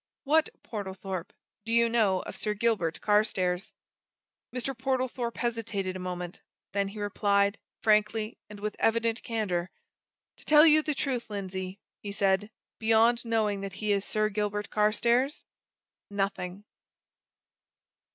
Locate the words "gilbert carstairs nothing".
14.29-16.63